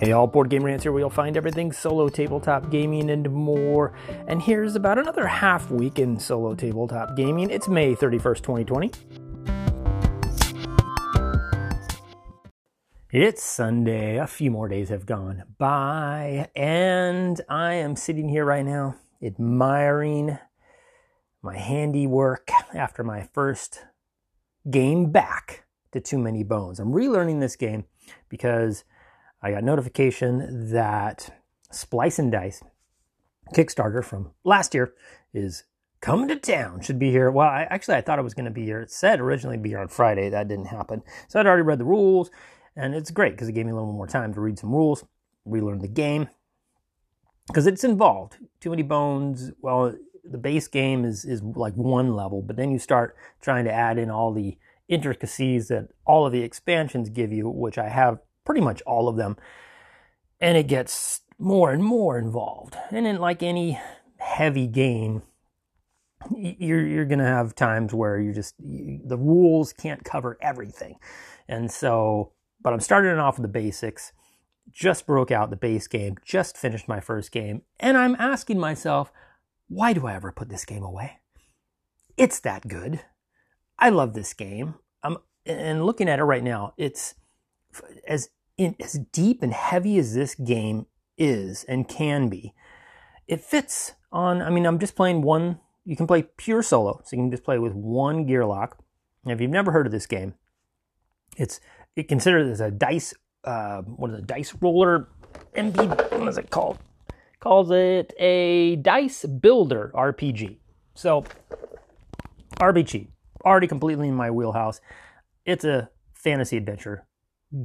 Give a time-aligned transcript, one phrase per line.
[0.00, 3.92] Hey, all board game rants here where you'll find everything solo tabletop gaming and more.
[4.26, 7.50] And here's about another half week in solo tabletop gaming.
[7.50, 8.92] It's May 31st, 2020.
[13.10, 14.16] It's Sunday.
[14.16, 20.38] A few more days have gone by, and I am sitting here right now admiring
[21.42, 23.84] my handiwork after my first
[24.70, 26.80] game back to Too Many Bones.
[26.80, 27.84] I'm relearning this game
[28.30, 28.84] because
[29.42, 31.30] I got notification that
[31.70, 32.62] Splice and Dice
[33.54, 34.94] Kickstarter from last year
[35.32, 35.64] is
[36.00, 36.80] coming to town.
[36.80, 37.30] Should be here.
[37.30, 38.80] Well, I, actually, I thought it was going to be here.
[38.82, 40.28] It said originally be here on Friday.
[40.28, 41.02] That didn't happen.
[41.28, 42.30] So I'd already read the rules,
[42.76, 45.04] and it's great because it gave me a little more time to read some rules,
[45.44, 46.28] relearn the game,
[47.46, 48.36] because it's involved.
[48.60, 49.52] Too many bones.
[49.60, 53.72] Well, the base game is is like one level, but then you start trying to
[53.72, 58.18] add in all the intricacies that all of the expansions give you, which I have
[58.44, 59.36] pretty much all of them.
[60.40, 62.76] And it gets more and more involved.
[62.90, 63.80] And in like any
[64.18, 65.22] heavy game,
[66.36, 70.96] you're you're gonna have times where you just you, the rules can't cover everything,
[71.48, 72.32] and so.
[72.62, 74.12] But I'm starting off with the basics.
[74.70, 76.16] Just broke out the base game.
[76.22, 79.10] Just finished my first game, and I'm asking myself,
[79.68, 81.20] why do I ever put this game away?
[82.18, 83.00] It's that good.
[83.78, 84.74] I love this game.
[85.02, 86.74] I'm and looking at it right now.
[86.76, 87.14] It's
[88.06, 88.28] as
[88.60, 90.84] in, as deep and heavy as this game
[91.16, 92.52] is and can be,
[93.26, 94.42] it fits on.
[94.42, 95.58] I mean, I'm just playing one.
[95.86, 98.72] You can play pure solo, so you can just play with one Gearloc.
[99.24, 100.34] And if you've never heard of this game,
[101.38, 101.58] it's
[101.96, 103.14] it considered as a dice.
[103.42, 105.08] Uh, what is a Dice roller.
[105.56, 106.18] MB.
[106.18, 106.78] What is it called?
[107.38, 110.58] Calls it a dice builder RPG.
[110.94, 111.24] So
[112.56, 113.08] RPG
[113.42, 114.82] already completely in my wheelhouse.
[115.46, 117.06] It's a fantasy adventure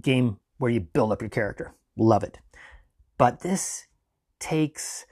[0.02, 1.74] game where you build up your character.
[1.98, 2.40] Love it.
[3.18, 3.88] But this
[4.40, 5.06] takes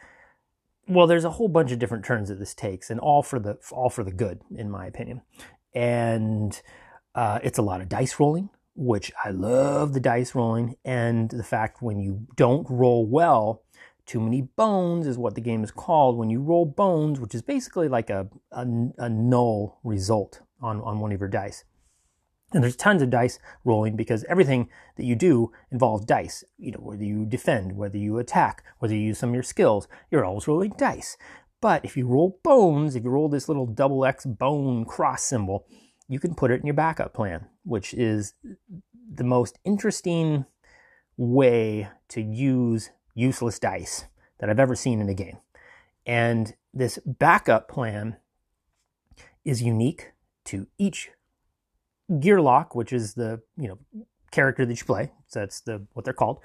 [0.88, 3.58] well, there's a whole bunch of different turns that this takes, and all for the
[3.72, 5.22] all for the good, in my opinion.
[5.74, 6.60] And
[7.16, 11.44] uh, it's a lot of dice rolling, which I love the dice rolling, and the
[11.44, 13.64] fact when you don't roll well,
[14.06, 16.18] too many bones is what the game is called.
[16.18, 18.68] When you roll bones, which is basically like a a,
[18.98, 21.64] a null result on on one of your dice.
[22.54, 26.44] And there's tons of dice rolling because everything that you do involves dice.
[26.58, 29.88] You know, whether you defend, whether you attack, whether you use some of your skills,
[30.12, 31.18] you're always rolling dice.
[31.62, 35.66] But if you roll bones, if you roll this little double X bone cross symbol,
[36.08, 38.34] you can put it in your backup plan, which is
[39.12, 40.46] the most interesting
[41.18, 44.06] way to use useless dice
[44.40, 45.38] that I've ever seen in a game.
[46.06, 48.18] And this backup plan
[49.46, 50.12] is unique
[50.46, 51.12] to each
[52.12, 53.80] Gearloc, which is the you know
[54.32, 55.12] character that you play.
[55.28, 56.40] So that's the what they're called.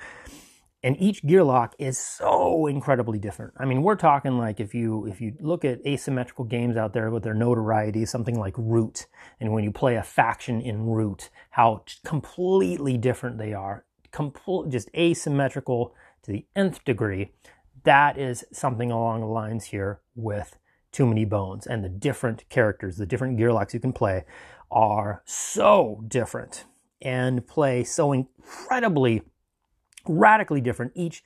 [0.84, 3.54] And each Gearloc is so incredibly different.
[3.56, 7.10] I mean, we're talking like if you if you look at asymmetrical games out there
[7.10, 9.06] with their notoriety, something like Root,
[9.40, 14.88] and when you play a faction in Root, how completely different they are, complete just
[14.96, 17.32] asymmetrical to the nth degree.
[17.82, 20.58] That is something along the lines here with
[20.92, 24.24] Too Many Bones and the different characters, the different Gearlocs you can play
[24.70, 26.64] are so different
[27.00, 29.22] and play so incredibly
[30.06, 30.92] radically different.
[30.94, 31.22] Each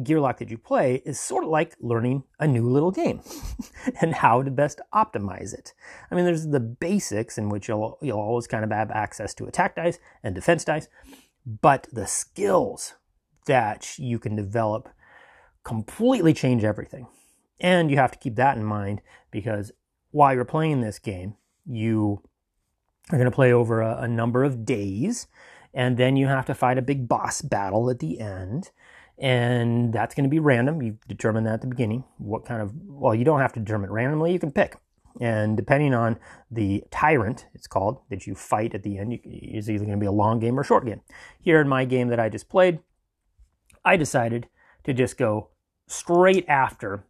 [0.00, 3.20] Gearloc that you play is sort of like learning a new little game
[4.00, 5.72] and how to best optimize it.
[6.10, 9.46] I mean, there's the basics in which you'll, you'll always kind of have access to
[9.46, 10.88] attack dice and defense dice,
[11.46, 12.94] but the skills
[13.46, 14.88] that you can develop
[15.62, 17.06] completely change everything.
[17.60, 19.00] And you have to keep that in mind
[19.30, 19.70] because
[20.10, 22.22] while you're playing this game, you
[23.10, 25.26] are going to play over a, a number of days,
[25.72, 28.70] and then you have to fight a big boss battle at the end
[29.18, 30.82] and that's going to be random.
[30.82, 32.04] You determine that at the beginning.
[32.18, 34.76] What kind of, well, you don't have to determine randomly, you can pick.
[35.20, 36.18] And depending on
[36.50, 40.06] the tyrant, it's called, that you fight at the end, is either going to be
[40.06, 41.02] a long game or a short game.
[41.40, 42.80] Here in my game that I just played,
[43.84, 44.48] I decided
[44.82, 45.50] to just go
[45.86, 47.04] straight after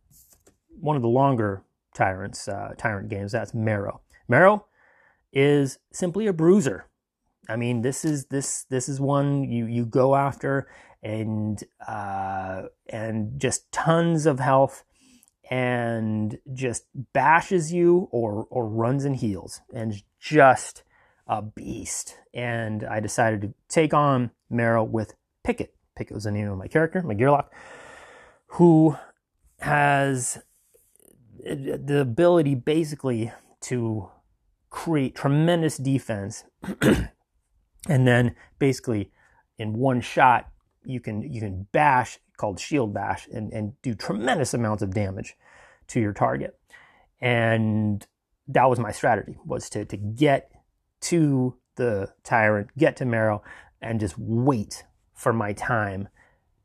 [0.79, 1.63] one of the longer
[1.95, 3.33] tyrants, uh, tyrant games.
[3.33, 4.03] That's Marrow.
[4.29, 4.67] Marrow
[5.35, 6.87] is simply a bruiser.
[7.49, 10.67] I mean, this is this this is one you you go after
[11.03, 14.85] and uh, and just tons of health
[15.51, 20.85] and just bashes you or or runs and heals and just
[21.27, 22.17] a beast.
[22.33, 25.75] And I decided to take on Marrow with Picket.
[25.97, 27.49] Picket was the name of my character, my Gearloc,
[28.47, 28.97] who
[29.61, 30.39] has
[31.45, 34.09] the ability basically to
[34.75, 36.43] create tremendous defense
[36.83, 39.13] and then basically
[39.57, 40.49] in one shot
[40.85, 45.37] you can you can bash called shield bash and, and do tremendous amounts of damage
[45.87, 46.59] to your target.
[47.21, 48.05] And
[48.49, 50.51] that was my strategy was to to get
[51.03, 53.45] to the tyrant, get to Marrow,
[53.81, 54.83] and just wait
[55.15, 56.09] for my time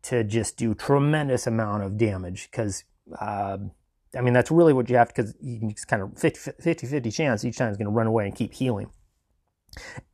[0.01, 2.85] to just do tremendous amount of damage because
[3.19, 3.59] uh,
[4.15, 7.11] I mean that's really what you have because you can just kind of 50 50
[7.11, 8.89] chance each time is going to run away and keep healing.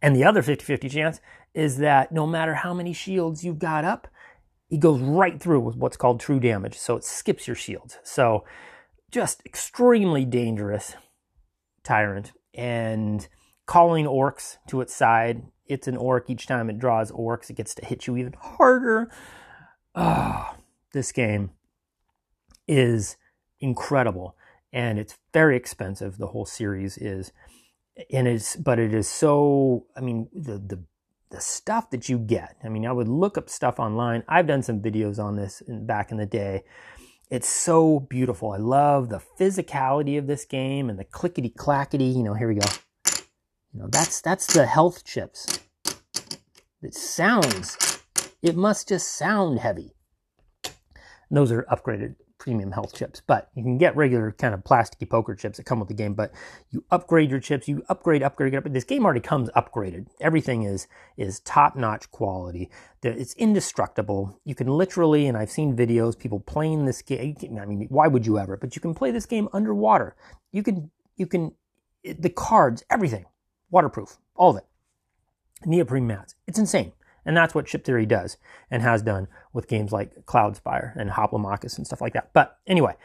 [0.01, 1.21] And the other 50 50 chance
[1.53, 4.07] is that no matter how many shields you've got up,
[4.67, 6.77] he goes right through with what's called true damage.
[6.77, 7.99] So it skips your shields.
[8.03, 8.43] So
[9.11, 10.95] just extremely dangerous
[11.83, 12.33] tyrant.
[12.53, 13.27] And
[13.65, 15.43] calling orcs to its side.
[15.67, 16.29] It's an orc.
[16.29, 19.11] Each time it draws orcs, it gets to hit you even harder.
[19.95, 20.55] Oh,
[20.93, 21.51] this game
[22.67, 23.17] is
[23.65, 24.35] incredible
[24.75, 26.17] and it's very expensive.
[26.17, 27.31] The whole series is,
[28.11, 29.87] and it's but it is so.
[29.95, 30.83] I mean, the the
[31.31, 32.57] the stuff that you get.
[32.63, 34.23] I mean, I would look up stuff online.
[34.27, 36.65] I've done some videos on this in, back in the day.
[37.31, 38.51] It's so beautiful.
[38.51, 42.05] I love the physicality of this game and the clickety clackety.
[42.05, 42.67] You know, here we go.
[43.73, 45.61] You know, that's that's the health chips.
[46.81, 47.77] It sounds.
[48.41, 49.95] It must just sound heavy.
[50.65, 52.15] And those are upgraded
[52.45, 55.79] premium health chips, but you can get regular kind of plasticky poker chips that come
[55.79, 56.13] with the game.
[56.13, 56.31] But
[56.69, 58.75] you upgrade your chips, you upgrade, upgrade, get upgrade.
[58.75, 60.05] This game already comes upgraded.
[60.21, 60.87] Everything is
[61.17, 62.69] is top notch quality.
[63.01, 64.39] It's indestructible.
[64.45, 67.35] You can literally, and I've seen videos, people playing this game.
[67.59, 68.57] I mean, why would you ever?
[68.57, 70.15] But you can play this game underwater.
[70.51, 71.53] You can, you can,
[72.03, 73.25] the cards, everything,
[73.71, 74.65] waterproof, all of it.
[75.65, 76.35] Neoprene mats.
[76.45, 76.91] It's insane.
[77.25, 78.37] And that's what Chip Theory does
[78.69, 82.31] and has done with games like Cloudspire and Hoplomachus and stuff like that.
[82.33, 82.95] But anyway,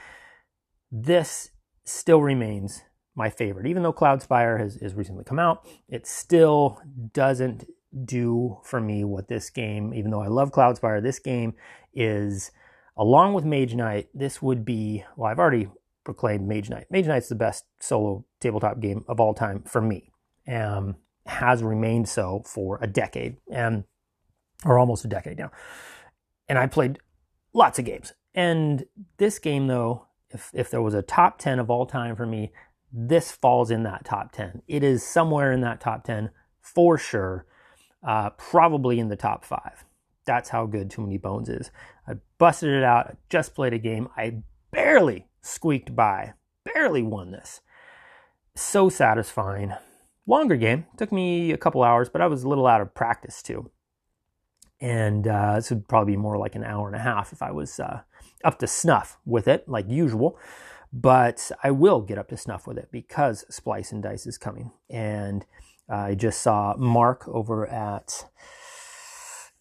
[0.92, 1.50] this
[1.84, 2.82] still remains
[3.14, 3.66] my favorite.
[3.66, 6.80] Even though Cloudspire has, has recently come out, it still
[7.12, 7.64] doesn't
[8.04, 11.54] do for me what this game, even though I love Cloudspire, this game
[11.94, 12.50] is,
[12.96, 15.68] along with Mage Knight, this would be, well, I've already
[16.04, 16.86] proclaimed Mage Knight.
[16.90, 20.12] Mage Knight's the best solo tabletop game of all time for me.
[20.46, 20.96] Um,
[21.26, 23.36] has remained so for a decade.
[23.52, 23.84] And
[24.64, 25.50] or almost a decade now.
[26.48, 26.98] And I played
[27.52, 28.12] lots of games.
[28.34, 28.84] And
[29.16, 32.52] this game, though, if, if there was a top 10 of all time for me,
[32.92, 34.62] this falls in that top 10.
[34.68, 36.30] It is somewhere in that top 10
[36.60, 37.46] for sure,
[38.06, 39.84] uh, probably in the top five.
[40.26, 41.70] That's how good Too Many Bones is.
[42.06, 43.16] I busted it out.
[43.28, 44.08] Just played a game.
[44.16, 46.34] I barely squeaked by,
[46.64, 47.60] barely won this.
[48.54, 49.72] So satisfying.
[50.26, 50.86] Longer game.
[50.96, 53.70] Took me a couple hours, but I was a little out of practice too
[54.80, 57.50] and uh, this would probably be more like an hour and a half if I
[57.50, 58.00] was uh,
[58.44, 60.38] up to snuff with it, like usual.
[60.92, 64.72] But I will get up to snuff with it because Splice and Dice is coming,
[64.88, 65.46] and
[65.88, 68.26] I just saw Mark over at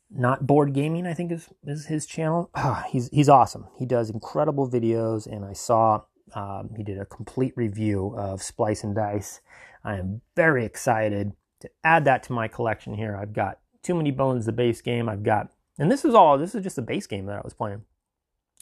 [0.09, 1.05] not board gaming.
[1.05, 2.49] I think is is his channel.
[2.55, 3.67] Oh, he's he's awesome.
[3.77, 6.01] He does incredible videos, and I saw
[6.33, 9.41] um, he did a complete review of Splice and Dice.
[9.83, 13.15] I am very excited to add that to my collection here.
[13.15, 15.51] I've got too Many Bones, the base game I've got.
[15.77, 17.83] And this is all, this is just the base game that I was playing.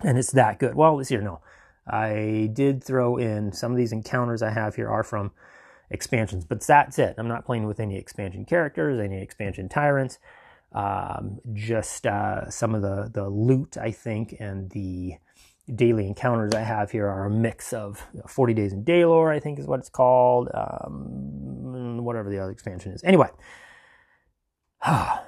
[0.04, 0.76] And it's that good.
[0.76, 1.42] Well, this year, no.
[1.88, 5.32] I did throw in some of these encounters I have here are from
[5.90, 7.16] expansions, but that's it.
[7.18, 10.20] I'm not playing with any expansion characters, any expansion tyrants.
[10.74, 15.14] Um, just uh, some of the, the loot, I think, and the
[15.74, 19.34] daily encounters I have here are a mix of you know, 40 Days in Daelore,
[19.34, 23.04] I think is what it's called, um, whatever the other expansion is.
[23.04, 23.30] Anyway,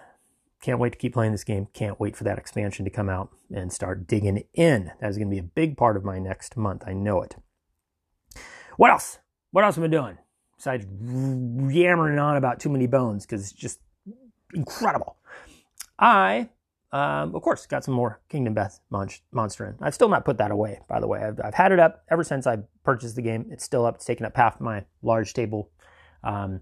[0.61, 1.67] Can't wait to keep playing this game.
[1.73, 4.91] Can't wait for that expansion to come out and start digging in.
[4.99, 6.83] That is going to be a big part of my next month.
[6.85, 7.35] I know it.
[8.75, 9.19] What else?
[9.51, 10.17] What else am I doing?
[10.57, 13.79] Besides yammering on about too many bones because it's just
[14.53, 15.15] incredible.
[15.97, 16.49] I,
[16.91, 19.75] um, of course, got some more Kingdom Death Monster in.
[19.81, 21.19] I've still not put that away, by the way.
[21.21, 23.47] I've, I've had it up ever since I purchased the game.
[23.49, 23.95] It's still up.
[23.95, 25.69] It's taken up half my large table.
[26.23, 26.61] Um,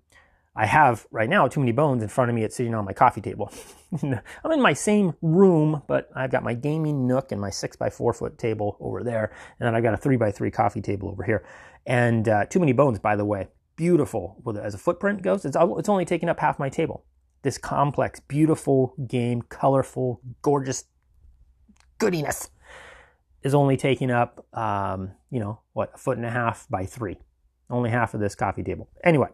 [0.57, 2.43] I have right now too many bones in front of me.
[2.43, 3.53] It's sitting on my coffee table.
[4.01, 7.91] I'm in my same room, but I've got my gaming nook and my six by
[7.91, 11.09] four foot table over there, and then I've got a three by three coffee table
[11.09, 11.45] over here.
[11.85, 14.41] And uh, too many bones, by the way, beautiful.
[14.59, 17.05] As a footprint goes, it's it's only taking up half my table.
[17.43, 20.85] This complex, beautiful game, colorful, gorgeous
[21.99, 22.49] goodiness
[23.43, 27.17] is only taking up, um, you know, what a foot and a half by three.
[27.69, 28.89] Only half of this coffee table.
[29.03, 29.27] Anyway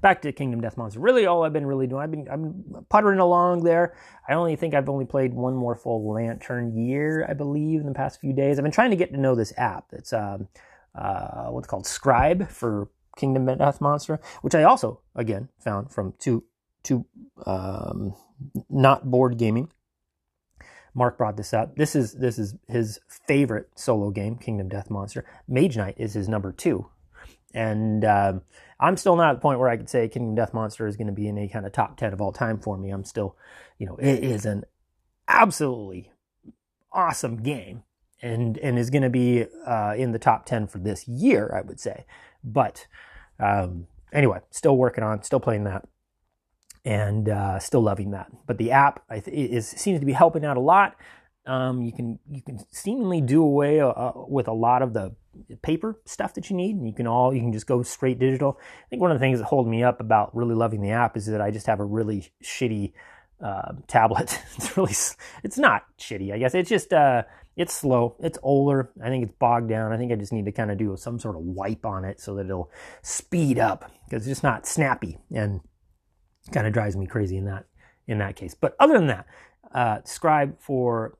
[0.00, 1.00] back to Kingdom Death Monster.
[1.00, 3.94] Really, all I've been really doing, I've been I'm puttering along there.
[4.28, 7.94] I only think I've only played one more full Lantern year, I believe, in the
[7.94, 8.58] past few days.
[8.58, 9.86] I've been trying to get to know this app.
[9.92, 10.48] It's um,
[10.94, 16.44] uh, what's called Scribe for Kingdom Death Monster, which I also again found from two
[16.82, 17.06] two
[17.46, 18.14] um,
[18.68, 19.70] not board gaming
[20.94, 21.76] Mark brought this up.
[21.76, 25.24] This is this is his favorite solo game, Kingdom Death Monster.
[25.48, 26.88] Mage Knight is his number two,
[27.54, 28.42] and um,
[28.80, 31.06] I'm still not at the point where I could say Kingdom Death Monster is going
[31.06, 32.90] to be in any kind of top ten of all time for me.
[32.90, 33.36] I'm still,
[33.78, 34.64] you know, it is an
[35.28, 36.10] absolutely
[36.92, 37.84] awesome game,
[38.20, 41.66] and and is going to be uh, in the top ten for this year, I
[41.66, 42.04] would say.
[42.42, 42.86] But
[43.38, 45.86] um, anyway, still working on, still playing that
[46.84, 48.30] and uh, still loving that.
[48.46, 50.96] But the app is seems to be helping out a lot.
[51.46, 55.14] Um, you can you can seemingly do away uh, with a lot of the
[55.62, 58.58] paper stuff that you need, and you can all you can just go straight digital.
[58.60, 61.16] I think one of the things that hold me up about really loving the app
[61.16, 62.92] is that I just have a really shitty
[63.42, 64.40] uh, tablet.
[64.56, 64.94] it's really
[65.42, 66.54] it's not shitty, I guess.
[66.54, 67.22] It's just uh,
[67.56, 68.16] it's slow.
[68.20, 68.90] It's older.
[69.02, 69.92] I think it's bogged down.
[69.92, 72.20] I think I just need to kind of do some sort of wipe on it
[72.20, 72.70] so that it'll
[73.02, 75.60] speed up because it's just not snappy and
[76.52, 77.66] kind of drives me crazy in that
[78.06, 78.54] in that case.
[78.54, 79.26] But other than that,
[79.74, 81.16] uh, Scribe for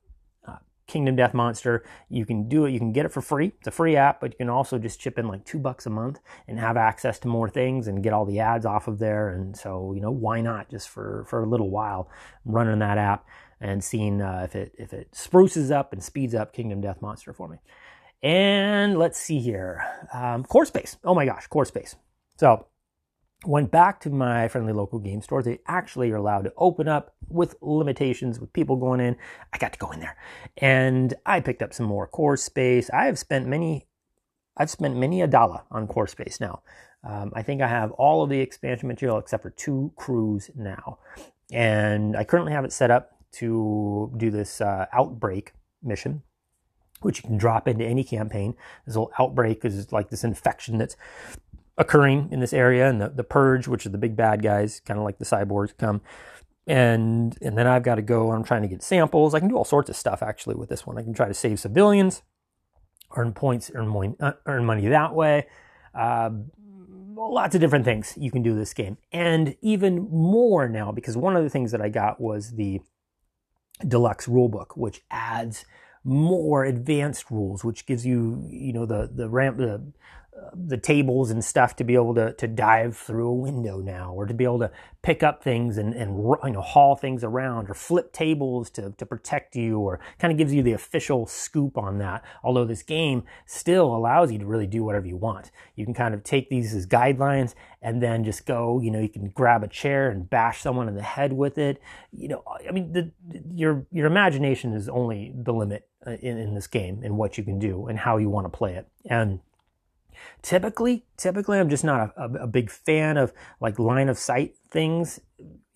[0.87, 2.73] Kingdom Death Monster, you can do it.
[2.73, 3.53] You can get it for free.
[3.59, 5.91] It's a free app, but you can also just chip in like two bucks a
[5.91, 9.31] month and have access to more things and get all the ads off of there.
[9.31, 12.11] And so you know why not just for for a little while
[12.45, 13.27] running that app
[13.61, 17.33] and seeing uh, if it if it spruces up and speeds up Kingdom Death Monster
[17.33, 17.59] for me.
[18.23, 20.97] And let's see here, um, Core Space.
[21.05, 21.97] Oh my gosh, Core Space.
[22.39, 22.67] So
[23.47, 25.45] went back to my friendly local game stores.
[25.45, 29.17] They actually are allowed to open up with limitations with people going in.
[29.53, 30.17] I got to go in there
[30.59, 32.91] and I picked up some more core space.
[32.91, 33.87] I have spent many,
[34.57, 36.63] I've spent many a dollar on core space now.
[37.07, 40.99] Um, I think I have all of the expansion material except for two crews now.
[41.53, 46.23] And I currently have it set up to do this uh, outbreak mission
[47.05, 48.57] which you can drop into any campaign.
[48.87, 50.97] This little outbreak is like this infection that's
[51.77, 54.99] occurring in this area, and the, the purge, which are the big bad guys, kind
[54.99, 56.01] of like the cyborgs, come.
[56.67, 58.33] And and then I've got to go.
[58.33, 59.35] I'm trying to get samples.
[59.35, 60.97] I can do all sorts of stuff actually with this one.
[60.97, 62.23] I can try to save civilians,
[63.17, 65.47] earn points, earn money, uh, earn money that way.
[65.95, 66.31] Uh,
[67.15, 71.37] lots of different things you can do this game, and even more now because one
[71.37, 72.81] of the things that I got was the
[73.87, 75.65] deluxe rulebook, which adds
[76.05, 79.93] more advanced rules, which gives you, you know, the the ramp, the
[80.53, 84.27] the tables and stuff to be able to, to dive through a window now or
[84.27, 84.71] to be able to
[85.03, 89.05] pick up things and, and you know haul things around or flip tables to, to
[89.05, 92.25] protect you or kind of gives you the official scoop on that.
[92.43, 95.51] Although this game still allows you to really do whatever you want.
[95.77, 99.09] You can kind of take these as guidelines and then just go you know you
[99.09, 101.81] can grab a chair and bash someone in the head with it.
[102.13, 103.13] You know i mean the,
[103.53, 107.45] your your imagination is only the limit uh, in, in this game and what you
[107.45, 108.87] can do and how you want to play it.
[109.09, 109.41] And
[110.43, 115.21] Typically, typically, I'm just not a, a, big fan of like line of sight things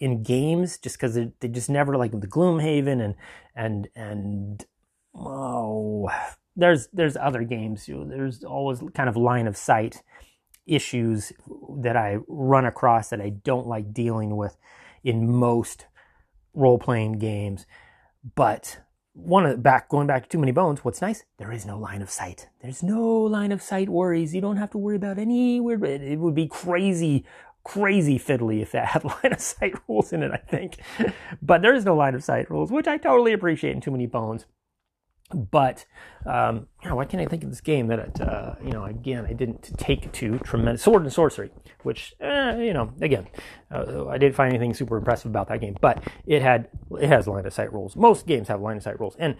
[0.00, 3.14] in games, just because they, they just never like the Gloomhaven and
[3.54, 4.64] and and
[5.14, 6.10] oh,
[6.56, 7.88] there's there's other games.
[7.88, 10.02] You know, there's always kind of line of sight
[10.66, 11.32] issues
[11.80, 14.56] that I run across that I don't like dealing with
[15.02, 15.86] in most
[16.54, 17.66] role playing games,
[18.34, 18.80] but
[19.18, 21.24] one back going back to too many bones what's nice?
[21.38, 22.48] There is no line of sight.
[22.62, 24.34] There's no line of sight worries.
[24.34, 27.24] You don't have to worry about any weird it would be crazy
[27.64, 30.78] crazy fiddly if that had line of sight rules in it i think.
[31.42, 34.06] But there is no line of sight rules which i totally appreciate in too many
[34.06, 34.46] bones
[35.34, 35.84] but
[36.26, 38.84] um, you know, why can't I think of this game that it, uh, you know
[38.84, 41.50] again I didn't take to tremendous sword and sorcery,
[41.82, 43.26] which eh, you know again
[43.70, 46.68] uh, I didn't find anything super impressive about that game, but it had
[47.00, 47.96] it has line of sight rules.
[47.96, 49.36] Most games have line of sight rules, and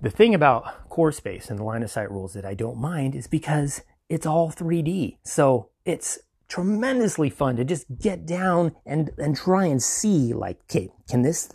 [0.00, 3.14] the thing about core space and the line of sight rules that I don't mind
[3.14, 6.18] is because it's all 3D, so it's
[6.48, 11.48] tremendously fun to just get down and and try and see like okay can this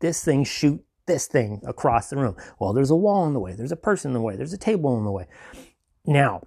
[0.00, 2.36] this thing shoot this thing across the room.
[2.60, 4.58] Well, there's a wall in the way, there's a person in the way, there's a
[4.58, 5.26] table in the way.
[6.06, 6.42] Now,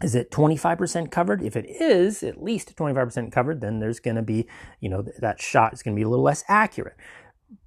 [0.00, 1.42] is it 25% covered?
[1.42, 4.46] If it is at least 25% covered, then there's going to be,
[4.80, 6.96] you know, that shot is going to be a little less accurate.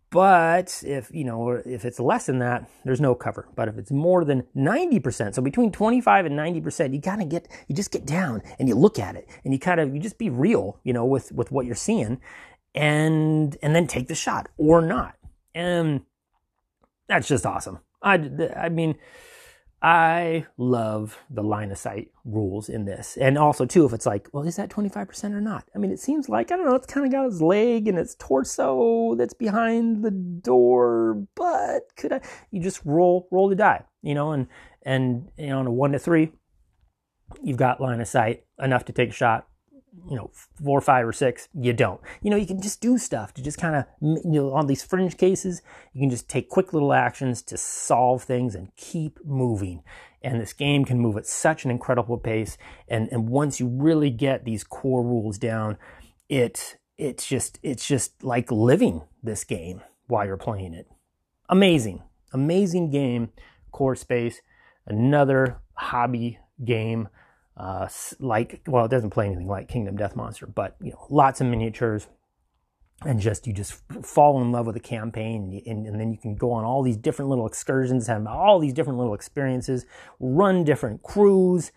[0.10, 3.50] But if, you know, if it's less than that, there's no cover.
[3.56, 7.48] But if it's more than 90%, so between 25 and 90%, you kind of get,
[7.68, 10.20] you just get down and you look at it and you kind of, you just
[10.20, 12.22] be real, you know, with, with what you're seeing
[12.76, 15.16] and, and then take the shot or not.
[15.56, 16.02] And
[17.08, 17.80] that's just awesome.
[18.02, 18.96] I, I mean,
[19.84, 23.18] I love the line of sight rules in this.
[23.18, 25.66] And also, too, if it's like, well, is that 25% or not?
[25.76, 28.00] I mean, it seems like, I don't know, it's kind of got his leg and
[28.00, 33.84] its torso that's behind the door, but could I, you just roll, roll the die,
[34.02, 34.48] you know, and,
[34.84, 36.32] and, you know, on a one to three,
[37.42, 39.48] you've got line of sight enough to take a shot,
[40.10, 40.32] you know,
[40.64, 42.02] four, five, or six, you don't.
[42.22, 44.84] You know, you can just do stuff to just kind of, you know, on these
[44.84, 45.62] fringe cases,
[45.94, 49.84] you can just take quick little actions to solve things and keep moving.
[50.22, 52.58] And this game can move at such an incredible pace.
[52.88, 55.78] And, and once you really get these core rules down,
[56.30, 60.88] it, it's just, it's just like living this game while you're playing it.
[61.50, 63.30] Amazing, amazing game,
[63.72, 64.42] Core Space.
[64.86, 67.10] Another hobby game
[67.56, 67.88] uh,
[68.20, 71.48] like well, it doesn't play anything like Kingdom Death Monster, but you know, lots of
[71.48, 72.08] miniatures,
[73.06, 76.36] and just you just fall in love with the campaign, and, and, then you can
[76.36, 79.86] go on all these different little excursions, have all these different little experiences,
[80.20, 81.72] run different crews.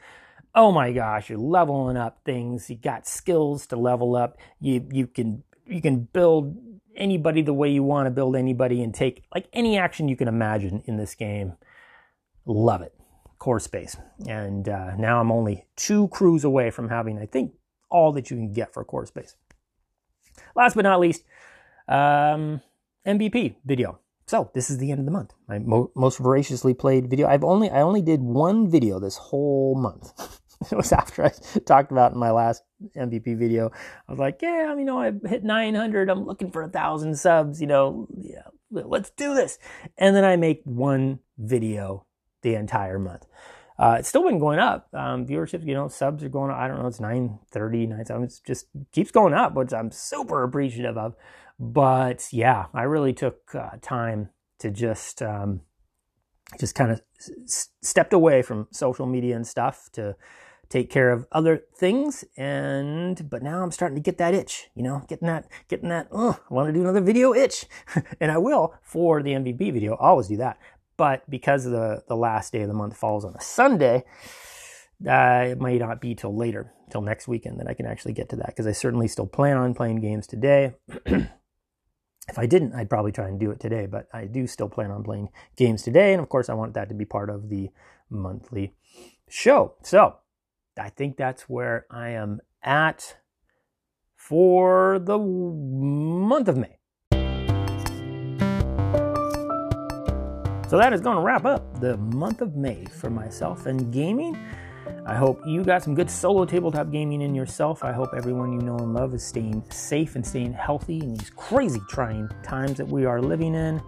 [0.54, 2.71] Oh my gosh, you're leveling up things.
[2.71, 4.38] You got skills to level up.
[4.61, 6.56] You you can you can build
[6.97, 10.28] anybody the way you want to build anybody, and take like any action you can
[10.28, 11.52] imagine in this game.
[12.47, 12.96] Love it
[13.47, 13.97] core space.
[14.26, 17.53] And uh, now I'm only two crews away from having, I think,
[17.88, 19.37] all that you can get for core space.
[20.57, 21.23] Last but not least,
[21.87, 22.61] um,
[23.07, 24.00] MVP video.
[24.26, 25.33] So this is the end of the month.
[25.47, 27.29] My mo- most voraciously played video.
[27.29, 30.41] I've only I only did one video this whole month.
[30.73, 31.33] it was after I
[31.65, 32.65] talked about in my last
[32.97, 33.71] MVP video.
[34.09, 36.11] I was like, yeah, you know, I hit 900.
[36.11, 37.61] I'm looking for a thousand subs.
[37.61, 39.61] You know, yeah, let's do this.
[39.97, 42.07] And then I make one video
[42.47, 43.26] the entire month.
[43.79, 44.88] Uh, it's still been going up.
[44.95, 46.57] Um, viewership, you know, subs are going up.
[46.57, 48.25] I don't know, it's 930, 970.
[48.25, 51.15] It's just keeps going up, which I'm super appreciative of.
[51.59, 55.62] But yeah, I really took uh, time to just, um,
[56.59, 60.17] just kind of s- stepped away from social media and stuff to
[60.69, 62.25] take care of other things.
[62.37, 66.09] And, but now I'm starting to get that itch, you know, getting that, getting that,
[66.12, 67.67] oh, I want to do another video itch.
[68.21, 69.95] and I will for the MVP video.
[69.97, 70.59] I'll always do that.
[70.97, 74.05] But because the, the last day of the month falls on a Sunday,
[75.07, 78.31] uh, it might not be till later, till next weekend, that I can actually get
[78.31, 80.75] to that because I certainly still plan on playing games today.
[81.07, 84.91] if I didn't, I'd probably try and do it today, but I do still plan
[84.91, 86.13] on playing games today.
[86.13, 87.71] And of course, I want that to be part of the
[88.09, 88.75] monthly
[89.28, 89.75] show.
[89.82, 90.17] So
[90.78, 93.17] I think that's where I am at
[94.17, 96.75] for the month of May.
[100.69, 104.37] So that is going to wrap up the month of May for myself and gaming.
[105.07, 107.85] I hope you got some good solo tabletop gaming in yourself.
[107.85, 111.31] I hope everyone you know and love is staying safe and staying healthy in these
[111.31, 113.81] crazy trying times that we are living in.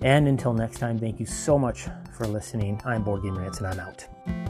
[0.00, 2.80] And until next time, thank you so much for listening.
[2.84, 4.47] I'm Board Game Rants and I'm out.